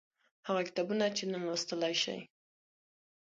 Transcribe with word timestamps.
هغه 0.47 0.61
کتابونه 0.67 1.05
چې 1.17 1.23
نن 1.31 1.41
لوستلای 1.47 1.93
شئ 2.03 2.19